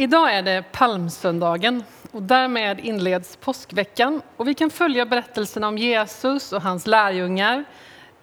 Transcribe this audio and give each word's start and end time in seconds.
Idag 0.00 0.34
är 0.34 0.42
det 0.42 0.64
palmsöndagen 0.72 1.84
och 2.12 2.22
därmed 2.22 2.80
inleds 2.80 3.36
påskveckan 3.36 4.22
och 4.36 4.48
vi 4.48 4.54
kan 4.54 4.70
följa 4.70 5.06
berättelserna 5.06 5.68
om 5.68 5.78
Jesus 5.78 6.52
och 6.52 6.62
hans 6.62 6.86
lärjungar 6.86 7.64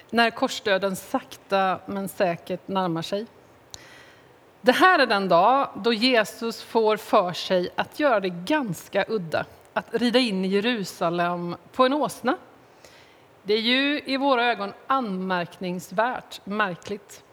när 0.09 0.29
korsdöden 0.29 0.95
sakta 0.95 1.79
men 1.85 2.09
säkert 2.09 2.67
närmar 2.67 3.01
sig. 3.01 3.25
Det 4.61 4.71
här 4.71 4.99
är 4.99 5.05
den 5.05 5.29
dag 5.29 5.69
då 5.75 5.93
Jesus 5.93 6.63
får 6.63 6.97
för 6.97 7.33
sig 7.33 7.69
att 7.75 7.99
göra 7.99 8.19
det 8.19 8.29
ganska 8.29 9.05
udda, 9.07 9.45
att 9.73 9.87
rida 9.91 10.19
in 10.19 10.45
i 10.45 10.47
Jerusalem 10.47 11.55
på 11.71 11.85
en 11.85 11.93
åsna. 11.93 12.37
Det 13.43 13.53
är 13.53 13.61
ju 13.61 14.01
i 14.05 14.17
våra 14.17 14.45
ögon 14.45 14.73
anmärkningsvärt 14.87 16.41
märkligt. 16.43 17.23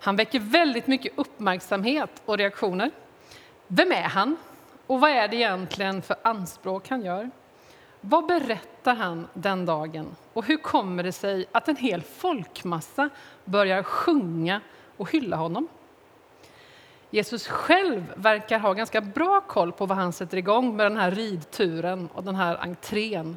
Han 0.00 0.16
väcker 0.16 0.40
väldigt 0.40 0.86
mycket 0.86 1.12
uppmärksamhet 1.16 2.22
och 2.24 2.38
reaktioner. 2.38 2.90
Vem 3.68 3.92
är 3.92 4.02
han? 4.02 4.36
Och 4.86 5.00
vad 5.00 5.10
är 5.10 5.28
det 5.28 5.36
egentligen 5.36 6.02
för 6.02 6.16
anspråk 6.22 6.88
han 6.88 7.04
gör? 7.04 7.30
Vad 8.00 8.26
berättar 8.26 8.94
han 8.94 9.28
den 9.34 9.66
dagen? 9.66 10.16
Och 10.32 10.44
hur 10.44 10.56
kommer 10.56 11.02
det 11.02 11.12
sig 11.12 11.46
att 11.52 11.68
en 11.68 11.76
hel 11.76 12.02
folkmassa 12.02 13.10
börjar 13.44 13.82
sjunga 13.82 14.60
och 14.96 15.10
hylla 15.10 15.36
honom? 15.36 15.68
Jesus 17.10 17.46
själv 17.46 18.12
verkar 18.16 18.58
ha 18.58 18.72
ganska 18.72 19.00
bra 19.00 19.40
koll 19.40 19.72
på 19.72 19.86
vad 19.86 19.98
han 19.98 20.12
sätter 20.12 20.36
igång 20.36 20.76
med 20.76 20.86
den 20.86 20.96
här 20.96 21.10
ridturen 21.10 22.08
och 22.14 22.24
den 22.24 22.34
här 22.34 22.56
entrén. 22.56 23.36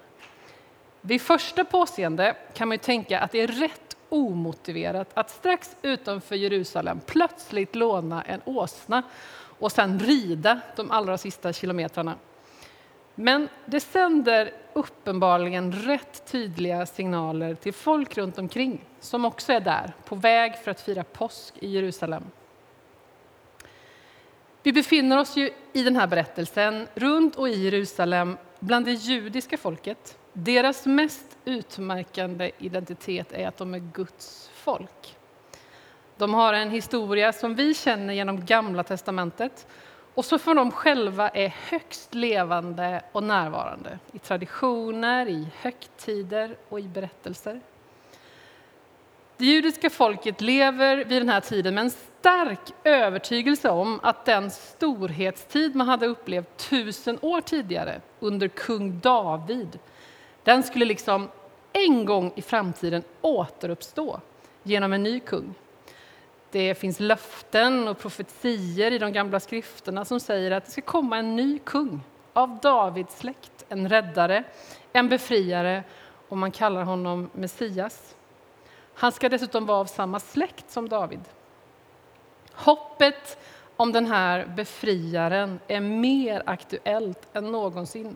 Vid 1.02 1.22
första 1.22 1.66
påseende 1.66 2.36
kan 2.54 2.68
man 2.68 2.76
ju 2.76 2.80
tänka 2.84 3.20
att 3.20 3.32
det 3.32 3.42
är 3.42 3.48
rätt 3.48 3.98
omotiverat 4.10 5.10
att 5.14 5.30
strax 5.30 5.76
utanför 5.82 6.36
Jerusalem 6.36 7.00
plötsligt 7.06 7.76
låna 7.76 8.22
en 8.22 8.42
åsna 8.46 9.04
och 9.60 9.72
sen 9.72 10.00
rida 10.00 10.60
de 10.76 10.92
allra 10.92 11.18
sista 11.18 11.54
kilometrarna. 11.54 12.16
Men 13.16 13.50
det 13.66 13.80
sänder 13.80 14.52
uppenbarligen 14.74 15.72
rätt 15.72 16.32
tydliga 16.32 16.86
signaler 16.86 17.56
till 17.56 17.74
folk 17.74 18.18
runt 18.18 18.38
omkring 18.38 18.86
som 19.00 19.26
också 19.26 19.54
är 19.54 19.60
där, 19.60 19.94
på 20.06 20.16
väg 20.16 20.56
för 20.64 20.72
att 20.72 20.82
fira 20.82 21.04
påsk 21.04 21.54
i 21.60 21.68
Jerusalem. 21.68 22.24
Vi 24.64 24.74
befinner 24.74 25.20
oss 25.20 25.38
ju 25.38 25.52
i 25.74 25.84
den 25.84 25.96
här 25.96 26.08
berättelsen 26.08 26.88
runt 26.96 27.36
och 27.36 27.50
i 27.50 27.64
Jerusalem 27.64 28.38
bland 28.60 28.86
det 28.86 28.92
judiska 28.92 29.58
folket. 29.58 30.18
Deras 30.34 30.86
mest 30.86 31.38
utmärkande 31.46 32.52
identitet 32.58 33.32
är 33.32 33.48
att 33.48 33.58
de 33.58 33.74
är 33.74 33.80
Guds 33.80 34.50
folk. 34.54 35.18
De 36.18 36.34
har 36.34 36.54
en 36.54 36.70
historia 36.70 37.34
som 37.34 37.56
vi 37.56 37.74
känner 37.74 38.14
genom 38.14 38.46
Gamla 38.46 38.84
testamentet 38.84 39.68
och 40.14 40.26
så 40.26 40.38
för 40.40 40.56
de 40.56 40.72
själva 40.72 41.30
är 41.30 41.56
högst 41.70 42.14
levande 42.14 43.02
och 43.12 43.24
närvarande 43.24 44.00
i 44.12 44.20
traditioner, 44.20 45.30
i 45.30 45.48
högtider 45.62 46.56
och 46.70 46.80
i 46.80 46.84
berättelser. 46.84 47.62
Det 49.38 49.46
judiska 49.46 49.90
folket 49.90 50.42
lever 50.42 50.98
vid 50.98 51.22
den 51.22 51.30
här 51.30 51.42
tiden 51.42 51.76
med 51.76 51.84
en 51.84 51.92
stark 51.92 52.74
övertygelse 52.84 53.70
om 53.70 54.00
att 54.04 54.26
den 54.26 54.52
storhetstid 54.52 55.76
man 55.76 55.88
hade 55.88 56.08
upplevt 56.08 56.58
tusen 56.58 57.20
år 57.22 57.42
tidigare 57.42 58.02
under 58.20 58.48
kung 58.48 59.00
David, 59.00 59.80
den 60.44 60.64
skulle 60.64 60.86
liksom 60.86 61.30
en 61.74 62.06
gång 62.06 62.32
i 62.36 62.42
framtiden 62.42 63.04
återuppstå 63.22 64.20
genom 64.64 64.94
en 64.94 65.04
ny 65.04 65.20
kung. 65.20 65.56
Det 66.58 66.76
finns 66.76 67.00
löften 67.00 67.88
och 67.88 68.00
profetier 68.00 68.92
i 68.92 68.98
de 68.98 69.14
gamla 69.14 69.40
skrifterna 69.40 70.06
som 70.06 70.20
säger 70.20 70.52
att 70.52 70.66
det 70.66 70.72
ska 70.72 70.82
komma 70.82 71.18
en 71.18 71.36
ny 71.36 71.60
kung 71.60 72.02
av 72.34 72.60
Davids 72.60 73.18
släkt, 73.18 73.66
en 73.70 73.90
räddare, 73.90 74.44
en 74.94 75.10
befriare 75.10 75.84
och 76.28 76.38
man 76.38 76.52
kallar 76.52 76.84
honom 76.84 77.30
Messias. 77.34 78.16
Han 78.94 79.12
ska 79.12 79.30
dessutom 79.30 79.66
vara 79.66 79.78
av 79.78 79.86
samma 79.86 80.20
släkt 80.20 80.72
som 80.72 80.90
David. 80.90 81.20
Hoppet 82.52 83.38
om 83.76 83.92
den 83.92 84.06
här 84.06 84.46
befriaren 84.46 85.60
är 85.68 85.80
mer 85.80 86.44
aktuellt 86.46 87.28
än 87.34 87.52
någonsin 87.52 88.16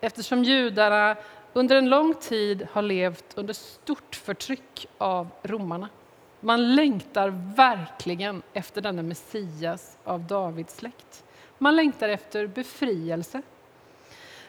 eftersom 0.00 0.44
judarna 0.44 1.16
under 1.52 1.76
en 1.76 1.88
lång 1.88 2.14
tid 2.14 2.68
har 2.72 2.82
levt 2.82 3.38
under 3.38 3.54
stort 3.54 4.14
förtryck 4.14 4.86
av 4.98 5.28
romarna. 5.42 5.88
Man 6.44 6.74
längtar 6.74 7.54
verkligen 7.56 8.42
efter 8.52 8.80
denna 8.80 9.02
Messias 9.02 9.96
av 10.04 10.20
Davids 10.20 10.76
släkt. 10.76 11.24
Man 11.58 11.76
längtar 11.76 12.08
efter 12.08 12.46
befrielse. 12.46 13.42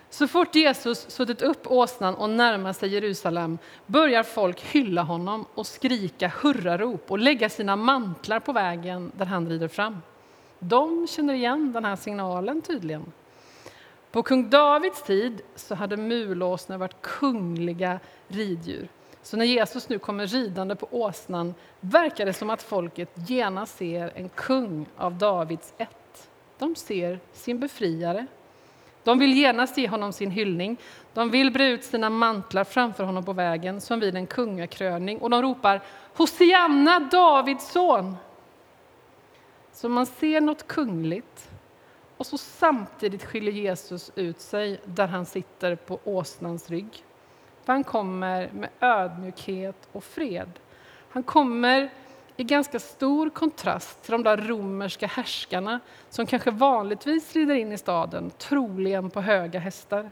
Så 0.09 0.27
fort 0.27 0.55
Jesus 0.55 1.09
suttit 1.09 1.41
upp 1.41 1.71
åsnan 1.71 2.15
och 2.15 2.29
närmar 2.29 2.73
sig 2.73 2.89
Jerusalem 2.89 3.57
börjar 3.85 4.23
folk 4.23 4.61
hylla 4.61 5.01
honom 5.01 5.45
och 5.53 5.67
skrika 5.67 6.31
hurrarop 6.41 7.11
och 7.11 7.19
lägga 7.19 7.49
sina 7.49 7.75
mantlar 7.75 8.39
på 8.39 8.53
vägen 8.53 9.11
där 9.17 9.25
han 9.25 9.49
rider 9.49 9.67
fram. 9.67 10.01
De 10.59 11.07
känner 11.07 11.33
igen 11.33 11.71
den 11.73 11.85
här 11.85 11.95
signalen 11.95 12.61
tydligen. 12.61 13.11
På 14.11 14.23
kung 14.23 14.49
Davids 14.49 15.03
tid 15.03 15.41
så 15.55 15.75
hade 15.75 15.97
mulåsnor 15.97 16.77
varit 16.77 17.01
kungliga 17.01 17.99
riddjur. 18.27 18.87
Så 19.23 19.37
när 19.37 19.45
Jesus 19.45 19.89
nu 19.89 19.99
kommer 19.99 20.27
ridande 20.27 20.75
på 20.75 20.87
åsnan 20.91 21.55
verkar 21.79 22.25
det 22.25 22.33
som 22.33 22.49
att 22.49 22.61
folket 22.63 23.09
genast 23.27 23.77
ser 23.77 24.11
en 24.15 24.29
kung 24.29 24.85
av 24.97 25.17
Davids 25.17 25.73
ett. 25.77 26.29
De 26.57 26.75
ser 26.75 27.19
sin 27.33 27.59
befriare. 27.59 28.25
De 29.03 29.19
vill 29.19 29.33
genast 29.33 29.77
ge 29.77 29.87
honom 29.87 30.13
sin 30.13 30.31
hyllning. 30.31 30.77
De 31.13 31.29
vill 31.29 31.51
bre 31.51 31.67
ut 31.67 31.83
sina 31.83 32.09
mantlar 32.09 32.63
framför 32.63 33.03
honom 33.03 33.25
på 33.25 33.33
vägen 33.33 33.81
som 33.81 33.99
vid 33.99 34.15
en 34.15 34.27
kungakröning 34.27 35.17
och 35.17 35.29
de 35.29 35.41
ropar 35.41 35.81
Hosianna, 36.15 36.99
Davids 36.99 37.71
son! 37.71 38.15
Så 39.71 39.89
man 39.89 40.05
ser 40.05 40.41
något 40.41 40.67
kungligt 40.67 41.49
och 42.17 42.25
så 42.25 42.37
samtidigt 42.37 43.23
skiljer 43.23 43.53
Jesus 43.53 44.11
ut 44.15 44.39
sig 44.39 44.79
där 44.85 45.07
han 45.07 45.25
sitter 45.25 45.75
på 45.75 45.99
åsnans 46.03 46.69
rygg. 46.69 47.03
För 47.65 47.73
han 47.73 47.83
kommer 47.83 48.49
med 48.53 48.69
ödmjukhet 48.79 49.87
och 49.91 50.03
fred. 50.03 50.49
Han 51.09 51.23
kommer 51.23 51.89
i 52.35 52.43
ganska 52.43 52.79
stor 52.79 53.29
kontrast 53.29 54.03
till 54.03 54.11
de 54.11 54.23
där 54.23 54.37
romerska 54.37 55.07
härskarna 55.07 55.79
som 56.09 56.25
kanske 56.25 56.51
vanligtvis 56.51 57.35
rider 57.35 57.55
in 57.55 57.71
i 57.71 57.77
staden, 57.77 58.31
troligen 58.37 59.09
på 59.09 59.21
höga 59.21 59.59
hästar. 59.59 60.11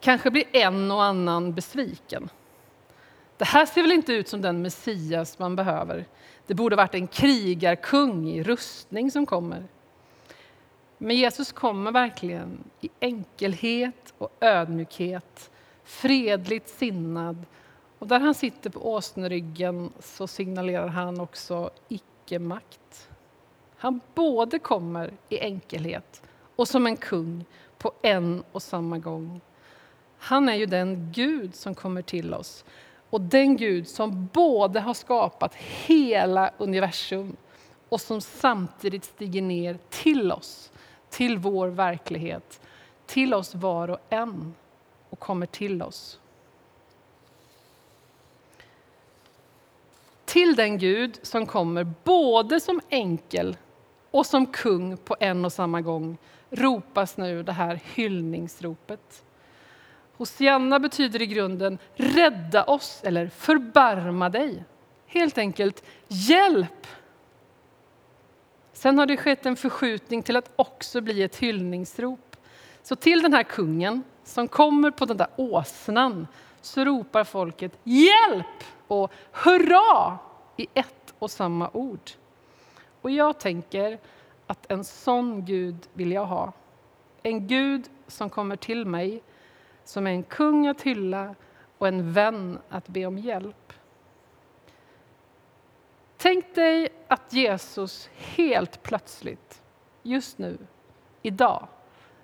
Kanske 0.00 0.30
blir 0.30 0.44
en 0.52 0.90
och 0.90 1.04
annan 1.04 1.54
besviken. 1.54 2.28
Det 3.36 3.44
här 3.44 3.66
ser 3.66 3.82
väl 3.82 3.92
inte 3.92 4.12
ut 4.12 4.28
som 4.28 4.42
den 4.42 4.62
Messias 4.62 5.38
man 5.38 5.56
behöver. 5.56 6.04
Det 6.46 6.54
borde 6.54 6.76
varit 6.76 6.94
en 6.94 7.06
krigarkung 7.06 8.28
i 8.28 8.42
rustning 8.42 9.10
som 9.10 9.26
kommer. 9.26 9.64
Men 10.98 11.16
Jesus 11.16 11.52
kommer 11.52 11.92
verkligen 11.92 12.64
i 12.80 12.90
enkelhet 13.00 14.14
och 14.18 14.36
ödmjukhet, 14.40 15.50
fredligt 15.84 16.68
sinnad. 16.68 17.44
Och 17.98 18.06
där 18.06 18.20
han 18.20 18.34
sitter 18.34 18.70
på 18.70 18.92
åsneryggen 18.92 19.92
så 20.00 20.26
signalerar 20.26 20.88
han 20.88 21.20
också 21.20 21.70
icke-makt. 21.88 23.08
Han 23.76 24.00
både 24.14 24.58
kommer 24.58 25.12
i 25.28 25.38
enkelhet 25.38 26.22
och 26.56 26.68
som 26.68 26.86
en 26.86 26.96
kung 26.96 27.44
på 27.78 27.92
en 28.02 28.44
och 28.52 28.62
samma 28.62 28.98
gång. 28.98 29.40
Han 30.18 30.48
är 30.48 30.54
ju 30.54 30.66
den 30.66 31.12
Gud 31.12 31.54
som 31.54 31.74
kommer 31.74 32.02
till 32.02 32.34
oss 32.34 32.64
och 33.10 33.20
den 33.20 33.56
Gud 33.56 33.88
som 33.88 34.26
både 34.32 34.80
har 34.80 34.94
skapat 34.94 35.54
hela 35.54 36.50
universum 36.58 37.36
och 37.88 38.00
som 38.00 38.20
samtidigt 38.20 39.04
stiger 39.04 39.42
ner 39.42 39.78
till 39.90 40.32
oss 40.32 40.70
till 41.10 41.38
vår 41.38 41.68
verklighet, 41.68 42.60
till 43.06 43.34
oss 43.34 43.54
var 43.54 43.90
och 43.90 43.98
en 44.08 44.54
och 45.10 45.18
kommer 45.18 45.46
till 45.46 45.82
oss. 45.82 46.20
Till 50.24 50.56
den 50.56 50.78
Gud 50.78 51.18
som 51.22 51.46
kommer 51.46 51.84
både 52.04 52.60
som 52.60 52.80
enkel 52.88 53.56
och 54.10 54.26
som 54.26 54.46
kung 54.46 54.96
på 54.96 55.16
en 55.20 55.44
och 55.44 55.52
samma 55.52 55.80
gång 55.80 56.18
ropas 56.50 57.16
nu 57.16 57.42
det 57.42 57.52
här 57.52 57.80
hyllningsropet. 57.94 59.22
Hosianna 60.16 60.78
betyder 60.78 61.22
i 61.22 61.26
grunden 61.26 61.78
rädda 61.94 62.64
oss 62.64 63.00
eller 63.04 63.28
förbarma 63.28 64.28
dig. 64.28 64.64
Helt 65.06 65.38
enkelt 65.38 65.84
hjälp 66.08 66.86
Sen 68.76 68.98
har 68.98 69.06
det 69.06 69.16
skett 69.16 69.46
en 69.46 69.56
förskjutning 69.56 70.22
till 70.22 70.36
att 70.36 70.50
också 70.56 71.00
bli 71.00 71.22
ett 71.22 71.36
hyllningsrop. 71.36 72.36
Så 72.82 72.96
till 72.96 73.22
den 73.22 73.32
här 73.32 73.42
kungen 73.42 74.02
som 74.24 74.48
kommer 74.48 74.90
på 74.90 75.04
den 75.04 75.16
där 75.16 75.28
åsnan 75.36 76.26
så 76.60 76.84
ropar 76.84 77.24
folket 77.24 77.78
hjälp 77.84 78.64
och 78.86 79.12
hurra 79.32 80.18
i 80.56 80.66
ett 80.74 81.14
och 81.18 81.30
samma 81.30 81.70
ord. 81.72 82.10
Och 83.00 83.10
jag 83.10 83.40
tänker 83.40 83.98
att 84.46 84.72
en 84.72 84.84
sån 84.84 85.44
Gud 85.44 85.88
vill 85.92 86.12
jag 86.12 86.26
ha. 86.26 86.52
En 87.22 87.46
Gud 87.46 87.90
som 88.06 88.30
kommer 88.30 88.56
till 88.56 88.86
mig, 88.86 89.22
som 89.84 90.06
är 90.06 90.10
en 90.10 90.22
kung 90.22 90.66
att 90.66 90.82
hylla 90.82 91.34
och 91.78 91.88
en 91.88 92.12
vän 92.12 92.58
att 92.68 92.88
be 92.88 93.06
om 93.06 93.18
hjälp. 93.18 93.72
Tänk 96.16 96.54
dig 96.54 96.88
att 97.08 97.32
Jesus 97.32 98.10
helt 98.14 98.82
plötsligt, 98.82 99.62
just 100.02 100.38
nu, 100.38 100.58
idag, 101.22 101.68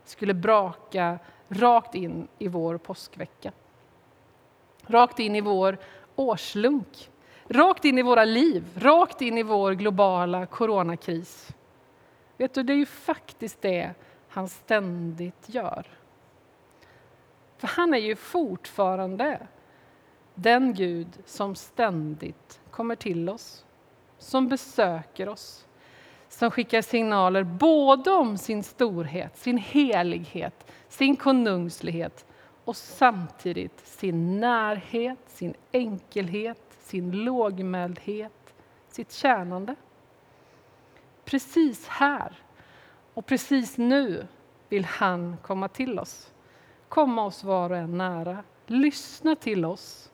skulle 0.05 0.35
braka 0.35 1.19
rakt 1.49 1.95
in 1.95 2.29
i 2.39 2.49
vår 2.49 2.79
påskvecka. 2.79 3.53
Rakt 4.87 5.19
in 5.19 5.37
i 5.37 5.41
vår 5.41 5.79
årslunk, 6.17 7.11
rakt 7.47 7.85
in 7.85 7.99
i 7.99 8.03
våra 8.03 8.25
liv, 8.25 8.65
rakt 8.75 9.23
in 9.23 9.39
i 9.39 9.43
vår 9.43 9.73
globala 9.73 10.47
coronakris. 10.47 11.55
Vet 12.37 12.55
du, 12.55 12.63
det 12.63 12.73
är 12.73 12.77
ju 12.77 12.87
faktiskt 12.87 13.63
det 13.63 13.95
han 14.29 14.49
ständigt 14.49 15.49
gör. 15.49 15.87
För 17.59 17.69
han 17.69 17.95
är 17.95 17.99
ju 17.99 18.17
fortfarande 18.17 19.47
den 20.35 20.75
Gud 20.75 21.09
som 21.27 21.55
ständigt 21.55 22.61
kommer 22.71 22.97
till 22.97 23.29
oss, 23.29 23.65
som 24.23 24.49
besöker 24.49 25.29
oss, 25.29 25.67
som 26.29 26.51
skickar 26.51 26.83
signaler 26.83 27.43
både 27.43 28.11
om 28.11 28.39
sin 28.39 28.63
storhet, 28.63 29.39
sin 29.39 29.59
helighet, 29.59 30.71
sin 30.89 31.17
konungslighet 31.17 32.27
och 32.65 32.77
samtidigt 32.77 33.87
sin 33.87 34.41
närhet, 34.41 35.19
sin 35.27 35.55
enkelhet, 35.73 36.63
sin 36.81 37.11
lågmäldhet, 37.25 38.55
sitt 38.89 39.13
tjänande. 39.13 39.75
Precis 41.25 41.87
här 41.87 42.33
och 43.15 43.27
precis 43.27 43.79
nu 43.79 44.27
vill 44.69 44.85
han 44.85 45.37
komma 45.43 45.69
till 45.69 45.99
oss. 45.99 46.33
Komma 46.89 47.25
oss 47.25 47.45
var 47.45 47.71
och 47.71 47.77
en 47.77 47.99
nära, 47.99 48.45
lyssna 48.67 49.37
till 49.37 49.65
oss, 49.65 50.11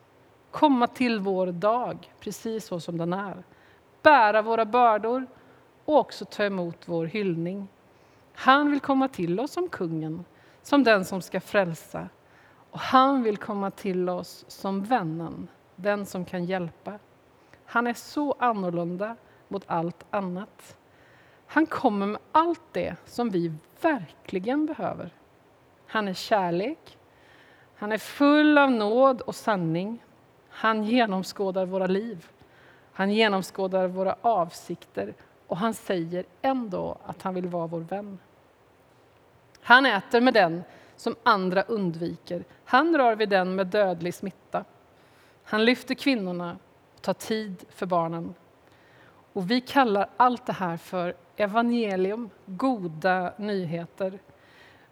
komma 0.51 0.87
till 0.87 1.21
vår 1.21 1.47
dag 1.47 2.13
precis 2.21 2.67
så 2.67 2.81
som 2.81 2.99
den 2.99 3.13
är. 3.13 3.45
Bära 4.03 4.43
våra 4.43 4.65
bördor 4.65 5.27
och 5.85 5.97
också 5.99 6.25
ta 6.25 6.45
emot 6.45 6.89
vår 6.89 7.07
hyllning. 7.07 7.69
Han 8.35 8.71
vill 8.71 8.81
komma 8.81 9.09
till 9.09 9.41
oss 9.41 9.53
som 9.53 9.69
kungen, 9.69 10.25
som 10.63 10.85
den 10.85 11.05
som 11.05 11.23
ska 11.23 11.41
frälsa. 11.41 12.09
Och 12.71 12.79
han 12.79 13.23
vill 13.23 13.37
komma 13.37 13.71
till 13.71 14.09
oss 14.09 14.45
som 14.49 14.85
vännen, 14.85 15.49
den 15.77 16.07
som 16.07 16.25
kan 16.25 16.45
hjälpa. 16.45 16.99
Han 17.65 17.87
är 17.87 17.95
så 17.95 18.35
annorlunda 18.39 19.17
mot 19.49 19.65
allt 19.67 20.05
annat. 20.11 20.77
Han 21.47 21.67
kommer 21.67 22.07
med 22.07 22.21
allt 22.33 22.63
det 22.73 22.97
som 23.05 23.31
vi 23.31 23.53
verkligen 23.81 24.67
behöver. 24.67 25.11
Han 25.87 26.09
är 26.09 26.15
kärlek, 26.15 26.99
han 27.77 27.93
är 27.93 27.99
full 27.99 28.59
av 28.59 28.71
nåd 28.71 29.21
och 29.21 29.35
sanning. 29.35 30.05
Han 30.49 30.85
genomskådar 30.85 31.67
våra 31.67 31.87
liv, 31.87 32.29
han 32.99 33.11
genomskådar 33.11 33.89
våra 33.89 34.17
avsikter 34.23 35.15
och 35.47 35.57
han 35.57 35.75
säger 35.75 36.25
ändå 36.43 36.99
att 37.07 37.23
han 37.23 37.35
vill 37.35 37.49
vara 37.49 37.67
vår 37.67 37.81
vän. 37.81 38.19
Han 39.61 39.87
äter 39.87 40.21
med 40.21 40.35
den 40.35 40.63
som 40.97 41.17
andra 41.23 41.63
undviker. 41.63 42.45
Han 42.65 42.97
rör 42.97 43.17
vid 43.17 43.29
den 43.29 43.55
med 43.55 43.67
dödlig 43.67 44.15
smitta. 44.15 44.65
Han 45.43 45.65
lyfter 45.65 45.95
kvinnorna 45.95 46.57
och 46.95 47.03
tar 47.03 47.15
tid 47.15 47.65
för 47.69 47.87
barnen. 47.87 48.35
Och 49.33 49.51
vi 49.51 49.61
kallar 49.61 50.09
allt 50.17 50.47
det 50.47 50.53
här 50.53 50.77
för 50.77 51.15
evangelium, 51.37 52.31
goda 52.47 53.33
nyheter. 53.37 54.19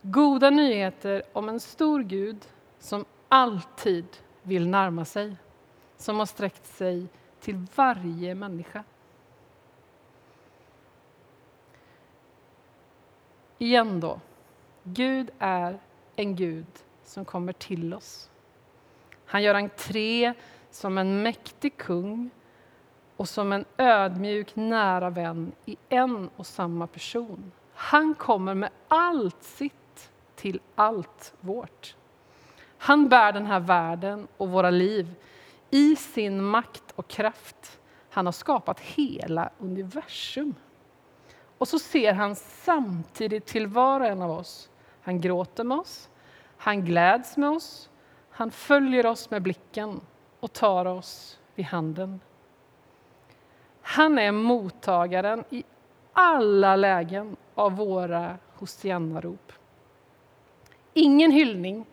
Goda 0.02 0.50
nyheter 0.50 1.22
om 1.32 1.48
en 1.48 1.60
stor 1.60 2.02
Gud 2.02 2.44
som 2.78 3.04
alltid 3.28 4.06
vill 4.42 4.68
närma 4.68 5.04
sig, 5.04 5.36
som 5.96 6.18
har 6.18 6.26
sträckt 6.26 6.66
sig 6.66 7.08
till 7.46 7.66
varje 7.74 8.34
människa. 8.34 8.84
Igen 13.58 14.00
då. 14.00 14.20
Gud 14.82 15.30
är 15.38 15.78
en 16.16 16.36
Gud 16.36 16.66
som 17.04 17.24
kommer 17.24 17.52
till 17.52 17.94
oss. 17.94 18.30
Han 19.26 19.42
gör 19.42 19.54
entré 19.54 20.34
som 20.70 20.98
en 20.98 21.22
mäktig 21.22 21.76
kung 21.76 22.30
och 23.16 23.28
som 23.28 23.52
en 23.52 23.64
ödmjuk, 23.76 24.56
nära 24.56 25.10
vän 25.10 25.52
i 25.64 25.76
en 25.88 26.30
och 26.36 26.46
samma 26.46 26.86
person. 26.86 27.52
Han 27.74 28.14
kommer 28.14 28.54
med 28.54 28.70
allt 28.88 29.42
sitt 29.42 30.10
till 30.34 30.60
allt 30.74 31.34
vårt. 31.40 31.96
Han 32.78 33.08
bär 33.08 33.32
den 33.32 33.46
här 33.46 33.60
världen 33.60 34.28
och 34.36 34.48
våra 34.48 34.70
liv 34.70 35.14
i 35.70 35.96
sin 35.96 36.42
makt 36.42 36.92
och 36.94 37.08
kraft. 37.08 37.80
Han 38.10 38.26
har 38.26 38.32
skapat 38.32 38.80
hela 38.80 39.50
universum. 39.58 40.54
Och 41.58 41.68
så 41.68 41.78
ser 41.78 42.12
han 42.12 42.36
samtidigt 42.36 43.46
till 43.46 43.66
var 43.66 44.00
och 44.00 44.06
en 44.06 44.22
av 44.22 44.30
oss. 44.30 44.70
Han 45.00 45.20
gråter 45.20 45.64
med 45.64 45.78
oss, 45.78 46.08
han 46.56 46.84
gläds 46.84 47.36
med 47.36 47.50
oss, 47.50 47.90
han 48.30 48.50
följer 48.50 49.06
oss 49.06 49.30
med 49.30 49.42
blicken 49.42 50.00
och 50.40 50.52
tar 50.52 50.84
oss 50.84 51.38
vid 51.54 51.66
handen. 51.66 52.20
Han 53.82 54.18
är 54.18 54.32
mottagaren 54.32 55.44
i 55.50 55.64
alla 56.12 56.76
lägen 56.76 57.36
av 57.54 57.76
våra 57.76 58.38
Hosianna-rop. 58.54 59.52
Ingen 60.92 61.30
hyllning, 61.30 61.86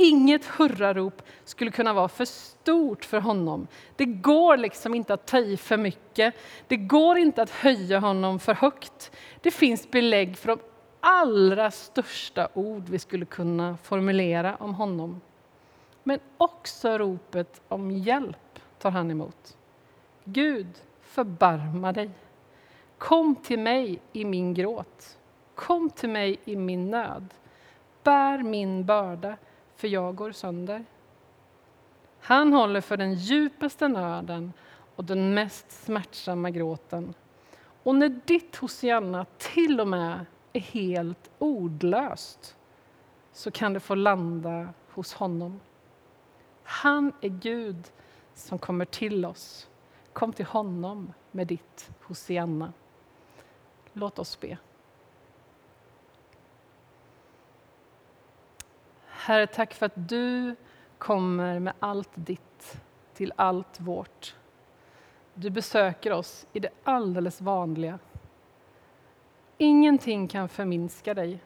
inget 0.00 0.44
hurrarop 0.44 1.22
skulle 1.44 1.70
kunna 1.70 1.92
vara 1.92 2.08
för 2.08 2.24
stort 2.24 3.04
för 3.04 3.20
honom. 3.20 3.66
Det 3.96 4.04
går 4.04 4.56
liksom 4.56 4.94
inte 4.94 5.14
att 5.14 5.26
ta 5.26 5.38
i 5.38 5.56
för 5.56 5.76
mycket. 5.76 6.34
Det 6.68 6.76
går 6.76 7.18
inte 7.18 7.42
att 7.42 7.50
höja 7.50 7.98
honom 7.98 8.38
för 8.38 8.54
högt. 8.54 9.10
Det 9.40 9.50
finns 9.50 9.90
belägg 9.90 10.36
för 10.36 10.48
de 10.48 10.58
allra 11.00 11.70
största 11.70 12.48
ord 12.54 12.88
vi 12.88 12.98
skulle 12.98 13.24
kunna 13.24 13.76
formulera 13.82 14.56
om 14.56 14.74
honom. 14.74 15.20
Men 16.02 16.18
också 16.36 16.98
ropet 16.98 17.60
om 17.68 17.90
hjälp 17.90 18.60
tar 18.78 18.90
han 18.90 19.10
emot. 19.10 19.56
Gud, 20.24 20.68
förbarma 21.02 21.92
dig. 21.92 22.10
Kom 22.98 23.36
till 23.36 23.58
mig 23.58 24.00
i 24.12 24.24
min 24.24 24.54
gråt. 24.54 25.18
Kom 25.54 25.90
till 25.90 26.08
mig 26.08 26.38
i 26.44 26.56
min 26.56 26.90
nöd. 26.90 27.34
Bär 28.02 28.38
min 28.38 28.84
börda, 28.84 29.36
för 29.80 29.88
jag 29.88 30.14
går 30.14 30.32
sönder. 30.32 30.84
Han 32.20 32.52
håller 32.52 32.80
för 32.80 32.96
den 32.96 33.14
djupaste 33.14 33.88
nöden 33.88 34.52
och 34.96 35.04
den 35.04 35.34
mest 35.34 35.84
smärtsamma 35.84 36.50
gråten. 36.50 37.14
Och 37.82 37.94
när 37.94 38.08
ditt 38.08 38.56
Hosianna 38.56 39.26
till 39.38 39.80
och 39.80 39.88
med 39.88 40.26
är 40.52 40.60
helt 40.60 41.30
ordlöst 41.38 42.56
så 43.32 43.50
kan 43.50 43.72
det 43.72 43.80
få 43.80 43.94
landa 43.94 44.68
hos 44.88 45.14
honom. 45.14 45.60
Han 46.62 47.12
är 47.20 47.28
Gud 47.28 47.90
som 48.34 48.58
kommer 48.58 48.84
till 48.84 49.24
oss. 49.24 49.68
Kom 50.12 50.32
till 50.32 50.46
honom 50.46 51.12
med 51.30 51.46
ditt 51.46 51.90
Hosianna. 52.02 52.72
Låt 53.92 54.18
oss 54.18 54.40
be. 54.40 54.58
Herre, 59.30 59.46
tack 59.46 59.74
för 59.74 59.86
att 59.86 60.08
du 60.08 60.56
kommer 60.98 61.58
med 61.58 61.72
allt 61.78 62.10
ditt 62.14 62.80
till 63.14 63.32
allt 63.36 63.80
vårt. 63.80 64.36
Du 65.34 65.50
besöker 65.50 66.12
oss 66.12 66.46
i 66.52 66.60
det 66.60 66.70
alldeles 66.84 67.40
vanliga. 67.40 67.98
Ingenting 69.58 70.28
kan 70.28 70.48
förminska 70.48 71.14
dig. 71.14 71.42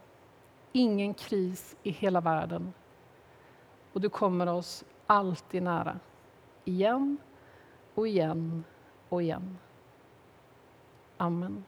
Ingen 0.72 1.14
kris 1.14 1.76
i 1.82 1.90
hela 1.90 2.20
världen. 2.20 2.72
Och 3.92 4.00
du 4.00 4.08
kommer 4.08 4.46
oss 4.46 4.84
alltid 5.06 5.62
nära. 5.62 5.98
Igen 6.64 7.16
och 7.94 8.08
igen 8.08 8.64
och 9.08 9.22
igen. 9.22 9.58
Amen. 11.16 11.64